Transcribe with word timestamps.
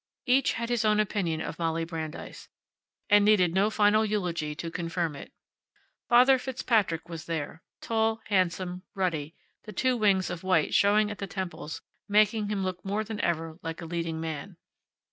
Each 0.25 0.53
had 0.53 0.69
his 0.69 0.83
own 0.83 0.99
opinion 0.99 1.41
of 1.41 1.59
Molly 1.59 1.83
Brandeis, 1.85 2.49
and 3.07 3.23
needed 3.23 3.53
no 3.53 3.69
final 3.69 4.03
eulogy 4.03 4.55
to 4.55 4.71
confirm 4.71 5.15
it. 5.15 5.31
Father 6.09 6.39
Fitzpatrick 6.39 7.07
was 7.07 7.25
there, 7.25 7.61
tall, 7.81 8.19
handsome, 8.25 8.81
ruddy, 8.95 9.35
the 9.65 9.73
two 9.73 9.95
wings 9.95 10.31
of 10.31 10.41
white 10.41 10.73
showing 10.73 11.11
at 11.11 11.19
the 11.19 11.27
temples 11.27 11.83
making 12.09 12.49
him 12.49 12.63
look 12.63 12.83
more 12.83 13.03
than 13.03 13.19
ever 13.21 13.59
like 13.61 13.79
a 13.79 13.85
leading 13.85 14.19
man. 14.19 14.57